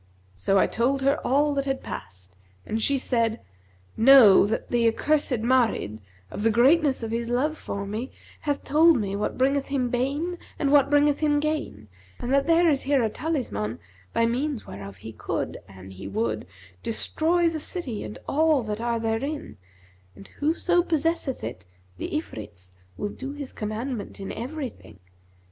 So 0.33 0.57
I 0.57 0.65
told 0.65 1.03
her 1.03 1.19
all 1.23 1.53
that 1.53 1.65
had 1.65 1.83
passed, 1.83 2.35
and 2.65 2.81
she 2.81 2.97
said, 2.97 3.39
'Know, 3.95 4.47
that 4.47 4.71
the 4.71 4.87
accursed 4.87 5.43
Marid, 5.43 5.99
of 6.31 6.41
the 6.41 6.49
greatness 6.49 7.03
of 7.03 7.11
his 7.11 7.29
love 7.29 7.55
for 7.55 7.85
me, 7.85 8.09
hath 8.39 8.63
told 8.63 8.97
me 8.99 9.15
what 9.15 9.37
bringeth 9.37 9.67
him 9.67 9.91
bane 9.91 10.39
and 10.57 10.71
what 10.71 10.89
bringeth 10.89 11.19
him 11.19 11.39
gain; 11.39 11.87
and 12.19 12.33
that 12.33 12.47
there 12.47 12.67
is 12.67 12.81
here 12.81 13.03
a 13.03 13.11
talisman 13.11 13.77
by 14.11 14.25
means 14.25 14.65
whereof 14.65 14.97
he 14.97 15.11
could, 15.13 15.59
an 15.69 15.91
he 15.91 16.07
would, 16.07 16.47
destroy 16.81 17.47
the 17.47 17.59
city 17.59 18.03
and 18.03 18.17
all 18.27 18.63
that 18.63 18.81
are 18.81 18.99
therein; 18.99 19.55
and 20.15 20.29
whoso 20.39 20.81
possesseth 20.81 21.43
it, 21.43 21.63
the 21.99 22.09
Ifrits 22.09 22.71
will 22.97 23.09
do 23.09 23.33
his 23.33 23.53
commandment 23.53 24.19
in 24.19 24.31
everything. 24.31 24.97